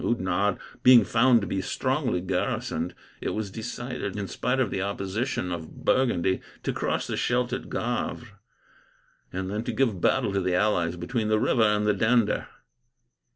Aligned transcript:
Oudenarde 0.03 0.57
being 0.81 1.03
found 1.05 1.41
to 1.41 1.45
be 1.45 1.61
strongly 1.61 2.21
garrisoned, 2.21 2.95
it 3.21 3.35
was 3.35 3.51
decided, 3.51 4.15
in 4.17 4.27
spite 4.27 4.59
of 4.59 4.71
the 4.71 4.81
opposition 4.81 5.51
of 5.51 5.85
Burgundy, 5.85 6.41
to 6.63 6.73
cross 6.73 7.05
the 7.05 7.15
Scheldt 7.15 7.53
at 7.53 7.69
Gavre, 7.69 8.27
and 9.31 9.51
then 9.51 9.63
to 9.63 9.71
give 9.71 10.01
battle 10.01 10.33
to 10.33 10.41
the 10.41 10.55
allies 10.55 10.95
between 10.95 11.27
that 11.27 11.37
river 11.39 11.61
and 11.61 11.85
the 11.85 11.93
Dender. 11.93 12.47